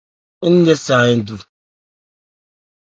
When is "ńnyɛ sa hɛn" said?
0.53-1.19